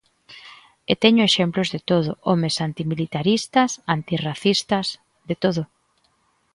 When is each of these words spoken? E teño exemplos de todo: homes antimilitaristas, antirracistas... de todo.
E 0.91 0.93
teño 1.03 1.23
exemplos 1.29 1.71
de 1.73 1.79
todo: 1.89 2.11
homes 2.29 2.55
antimilitaristas, 2.67 3.71
antirracistas... 3.95 4.87
de 5.29 5.35
todo. 5.43 5.61